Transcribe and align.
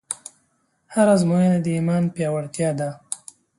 هره 0.93 1.11
ازموینه 1.17 1.57
د 1.61 1.67
ایمان 1.77 2.03
پیاوړتیا 2.15 2.69
ده. 2.79 2.89